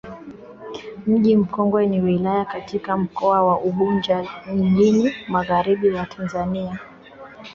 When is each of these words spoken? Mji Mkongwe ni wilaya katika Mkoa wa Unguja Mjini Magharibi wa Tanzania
Mji 1.07 1.35
Mkongwe 1.37 1.85
ni 1.87 1.99
wilaya 2.01 2.45
katika 2.45 2.97
Mkoa 2.97 3.43
wa 3.45 3.59
Unguja 3.59 4.25
Mjini 4.53 5.13
Magharibi 5.27 5.89
wa 5.89 6.05
Tanzania 6.05 6.79